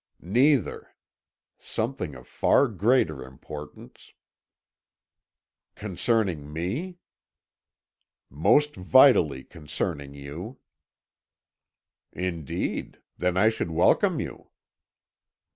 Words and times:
"Neither. 0.23 0.95
Something 1.59 2.15
of 2.15 2.25
far 2.25 2.67
greater 2.67 3.23
importance." 3.23 4.13
"Concerning 5.75 6.51
me?" 6.51 6.97
"Most 8.27 8.75
vitally 8.75 9.43
concerning 9.43 10.15
you." 10.15 10.57
"Indeed. 12.13 12.97
Then 13.19 13.37
I 13.37 13.49
should 13.49 13.69
welcome 13.69 14.19
you." 14.19 14.49